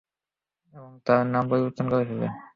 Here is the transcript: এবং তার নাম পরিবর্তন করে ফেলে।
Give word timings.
এবং 0.73 0.91
তার 1.05 1.23
নাম 1.33 1.43
পরিবর্তন 1.51 1.85
করে 1.91 2.03
ফেলে। 2.09 2.27